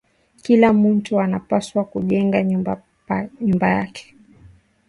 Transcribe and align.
Kila 0.43 0.69
muntu 0.81 1.11
ana 1.23 1.39
pashwa 1.49 1.81
ku 1.91 1.97
jenga 2.09 2.37
nyumba 3.49 3.67
yake 3.75 4.03